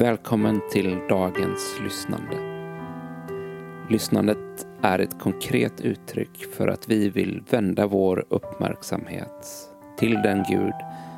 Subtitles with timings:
[0.00, 2.36] Välkommen till dagens lyssnande.
[3.90, 9.46] Lyssnandet är ett konkret uttryck för att vi vill vända vår uppmärksamhet
[9.98, 10.74] till den Gud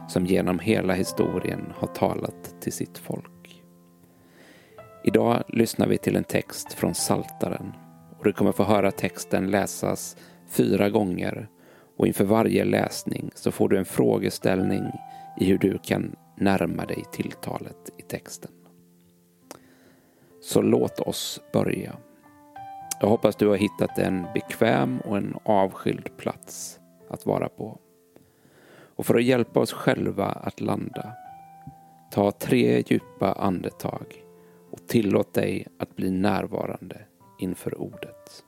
[0.08, 3.62] som genom hela historien har talat till sitt folk.
[5.04, 7.72] Idag lyssnar vi till en text från Saltaren
[8.18, 10.16] och du kommer få höra texten läsas
[10.48, 11.48] fyra gånger
[11.98, 14.84] och inför varje läsning så får du en frågeställning
[15.40, 18.50] i hur du kan närma dig tilltalet i texten.
[20.42, 21.96] Så låt oss börja.
[23.00, 27.78] Jag hoppas du har hittat en bekväm och en avskild plats att vara på.
[28.96, 31.12] Och för att hjälpa oss själva att landa,
[32.10, 34.24] ta tre djupa andetag
[34.70, 37.00] och tillåt dig att bli närvarande
[37.38, 38.44] inför ordet.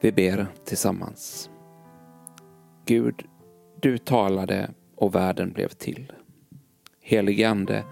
[0.00, 1.50] Vi ber tillsammans.
[2.84, 3.24] Gud,
[3.80, 6.12] du talade och världen blev till.
[7.00, 7.84] Helige Ande,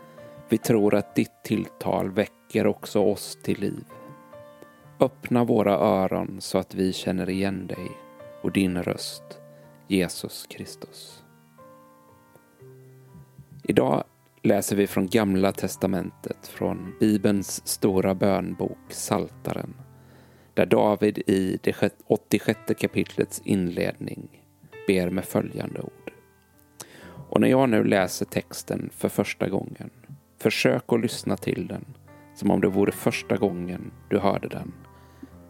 [0.49, 3.85] vi tror att ditt tilltal väcker också oss till liv.
[5.01, 7.91] Öppna våra öron så att vi känner igen dig
[8.43, 9.41] och din röst,
[9.89, 11.25] Jesus Kristus.
[13.63, 14.05] Idag
[14.43, 19.75] läser vi från Gamla testamentet, från Bibelns stora bönbok Saltaren
[20.57, 24.43] där David i det 86 kapitlets inledning
[24.87, 26.13] ber med följande ord.
[27.29, 29.91] Och när jag nu läser texten för första gången,
[30.39, 31.85] försök att lyssna till den
[32.35, 34.73] som om det vore första gången du hörde den.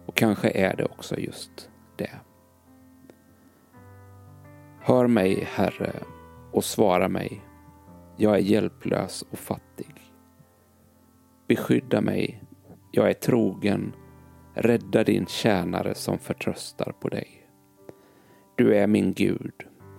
[0.07, 2.11] Och kanske är det också just det.
[4.81, 5.93] Hör mig, Herre,
[6.53, 7.41] och svara mig.
[8.17, 9.95] Jag är hjälplös och fattig.
[11.49, 12.43] Beskydda mig.
[12.93, 13.93] Jag är trogen
[14.59, 17.49] Rädda din tjänare som förtröstar på dig.
[18.55, 19.53] Du är min Gud.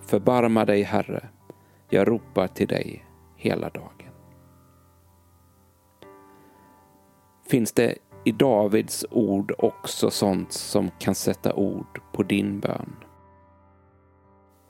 [0.06, 1.28] Förbarma dig, Herre.
[1.90, 3.04] Jag ropar till dig
[3.36, 4.12] hela dagen.
[7.50, 12.96] Finns det i Davids ord också sånt som kan sätta ord på din bön?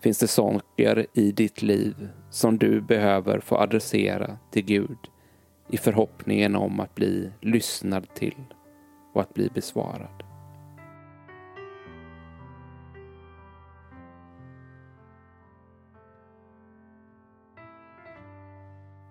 [0.00, 4.98] Finns det saker i ditt liv som du behöver få adressera till Gud
[5.68, 8.44] i förhoppningen om att bli lyssnad till
[9.18, 10.22] och att bli besvarad.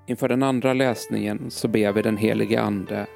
[0.07, 3.07] Inför den andra läsningen så ber vi den helige Ande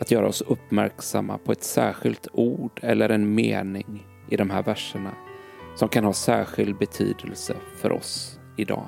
[0.00, 5.14] att göra oss uppmärksamma på ett särskilt ord eller en mening i de här verserna
[5.74, 8.86] som kan ha särskild betydelse för oss idag.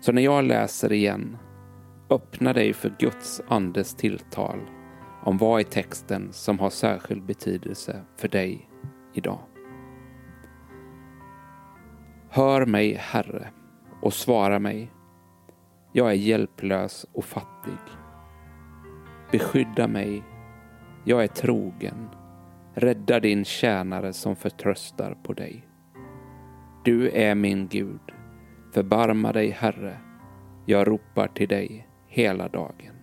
[0.00, 1.36] Så när jag läser igen,
[2.10, 4.60] öppna dig för Guds andes tilltal
[5.22, 8.68] om vad i texten som har särskild betydelse för dig
[9.12, 9.38] idag.
[12.28, 13.48] Hör mig, Herre,
[14.02, 14.90] och svara mig.
[15.92, 17.78] Jag är hjälplös och fattig.
[19.32, 20.22] Beskydda mig.
[21.04, 22.08] Jag är trogen.
[22.74, 25.66] Rädda din tjänare som förtröstar på dig.
[26.84, 28.00] Du är min Gud.
[28.74, 29.96] Förbarma dig, Herre.
[30.66, 32.99] Jag ropar till dig hela dagen.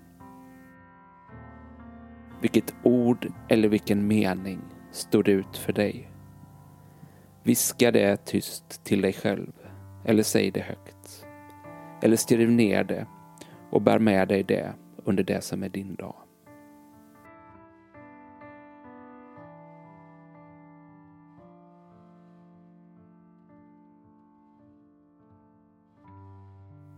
[2.41, 4.59] Vilket ord eller vilken mening
[4.91, 6.11] stod ut för dig?
[7.43, 9.51] Viska det tyst till dig själv
[10.05, 11.25] eller säg det högt.
[12.01, 13.05] Eller skriv ner det
[13.69, 16.15] och bär med dig det under det som är din dag.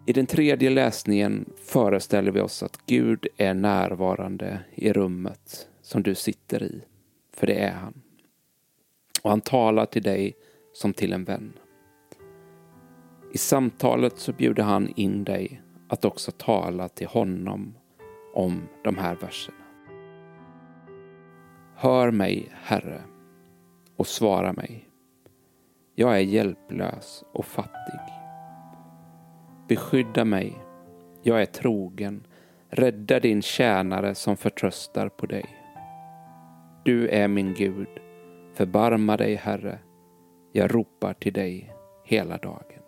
[0.10, 6.16] I den tredje läsningen föreställer vi oss att Gud är närvarande i rummet som du
[6.16, 6.82] sitter i,
[7.34, 8.02] för det är han.
[9.22, 10.34] Och han talar till dig
[10.74, 11.54] som till en vän.
[13.34, 17.74] I samtalet så bjuder han in dig att också tala till honom
[18.34, 19.66] om de här verserna.
[21.76, 23.02] Hör mig, Herre,
[23.96, 24.90] och svara mig.
[25.96, 28.19] Jag är hjälplös och fattig.
[29.70, 30.58] Beskydda mig.
[31.22, 32.28] Jag är trogen.
[32.70, 35.46] Rädda din tjänare som förtröstar på dig.
[36.86, 37.88] Du är min Gud.
[38.54, 39.80] Förbarma dig, Herre.
[40.52, 41.74] Jag ropar till dig
[42.04, 42.82] hela dagen.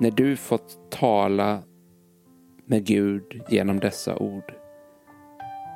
[0.00, 1.62] När du fått tala
[2.64, 4.54] med Gud genom dessa ord,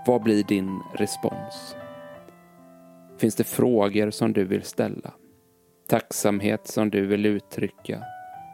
[0.06, 1.76] vad blir din respons?
[3.18, 5.12] Finns det frågor som du vill ställa?
[5.90, 8.02] Tacksamhet som du vill uttrycka,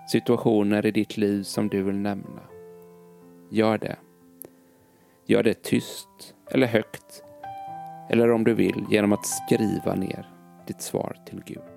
[0.09, 2.43] situationer i ditt liv som du vill nämna.
[3.50, 3.97] gör det.
[5.27, 7.23] Gör det tyst eller högt.
[8.11, 10.29] Eller om du vill genom att skriva ner
[10.67, 11.75] ditt svar till Gud.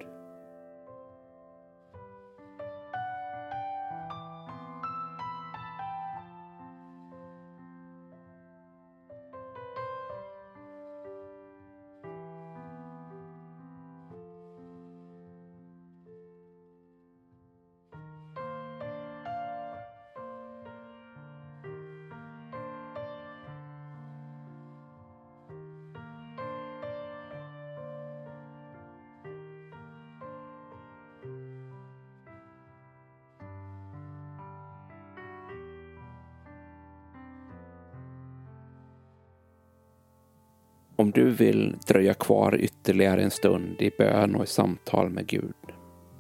[41.00, 45.56] Om du vill dröja kvar ytterligare en stund i bön och i samtal med Gud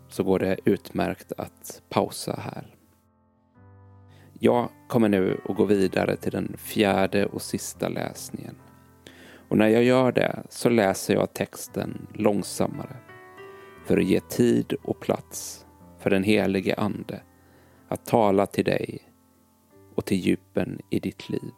[0.07, 2.75] så går det utmärkt att pausa här.
[4.39, 8.55] Jag kommer nu att gå vidare till den fjärde och sista läsningen.
[9.49, 12.95] Och när jag gör det så läser jag texten långsammare
[13.85, 15.65] för att ge tid och plats
[15.97, 17.21] för den helige Ande
[17.87, 18.99] att tala till dig
[19.95, 21.53] och till djupen i ditt liv.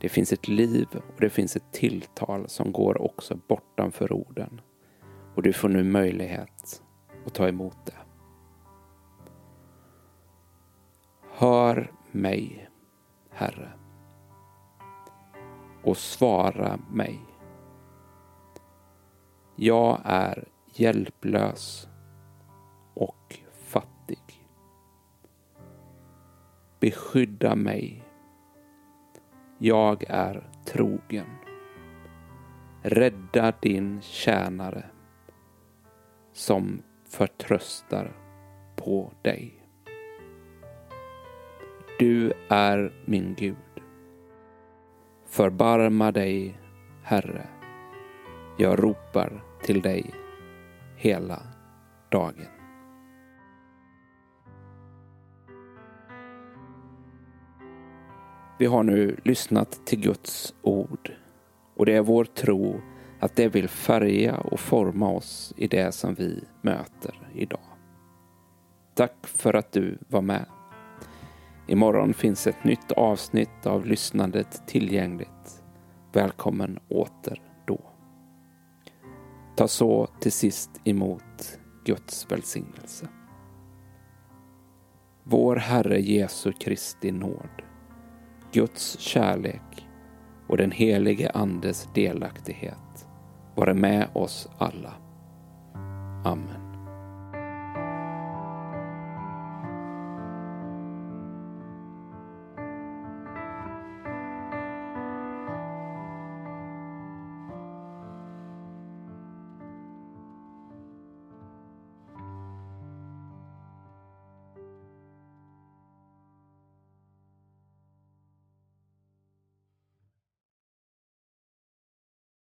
[0.00, 4.60] Det finns ett liv och det finns ett tilltal som går också bortanför orden.
[5.34, 6.82] Och du får nu möjlighet
[7.26, 7.96] att ta emot det.
[11.30, 12.68] Hör mig,
[13.30, 13.72] Herre,
[15.84, 17.20] och svara mig.
[19.56, 21.88] Jag är hjälplös
[22.94, 24.46] och fattig.
[26.80, 28.07] Beskydda mig
[29.58, 31.26] jag är trogen.
[32.82, 34.84] Rädda din tjänare
[36.32, 38.12] som förtröstar
[38.76, 39.54] på dig.
[41.98, 43.56] Du är min Gud.
[45.26, 46.60] Förbarma dig,
[47.02, 47.46] Herre.
[48.58, 50.14] Jag ropar till dig
[50.96, 51.42] hela
[52.08, 52.57] dagen.
[58.58, 61.12] Vi har nu lyssnat till Guds ord
[61.76, 62.80] och det är vår tro
[63.20, 67.60] att det vill färga och forma oss i det som vi möter idag.
[68.94, 70.46] Tack för att du var med.
[71.66, 75.62] Imorgon finns ett nytt avsnitt av lyssnandet tillgängligt.
[76.12, 77.80] Välkommen åter då.
[79.56, 83.08] Ta så till sist emot Guds välsignelse.
[85.24, 87.62] Vår Herre Jesu Kristi nåd
[88.52, 89.88] Guds kärlek
[90.48, 93.06] och den helige Andes delaktighet
[93.54, 94.92] vara med oss alla.
[96.24, 96.67] Amen.